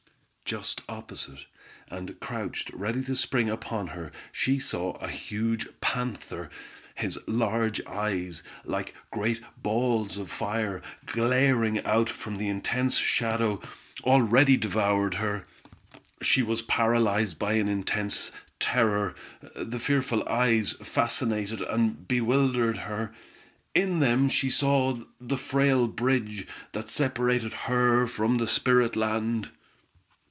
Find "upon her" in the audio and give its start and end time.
3.49-4.11